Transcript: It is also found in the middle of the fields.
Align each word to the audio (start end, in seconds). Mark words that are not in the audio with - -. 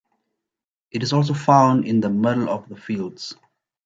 It 0.89 1.03
is 1.03 1.13
also 1.13 1.35
found 1.35 1.85
in 1.85 1.99
the 2.01 2.09
middle 2.09 2.49
of 2.49 2.67
the 2.67 2.75
fields. 2.75 3.35